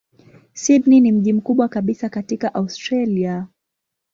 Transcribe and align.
Sydney 0.53 0.99
ni 1.01 1.11
mji 1.11 1.33
mkubwa 1.33 1.67
kabisa 1.67 2.09
katika 2.09 2.53
Australia. 2.53 3.47